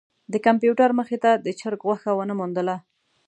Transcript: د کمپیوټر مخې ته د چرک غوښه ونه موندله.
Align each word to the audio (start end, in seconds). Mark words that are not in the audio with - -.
د 0.33 0.35
کمپیوټر 0.45 0.89
مخې 0.99 1.17
ته 1.23 1.31
د 1.45 1.47
چرک 1.59 1.81
غوښه 1.87 2.11
ونه 2.15 2.33
موندله. 2.39 2.75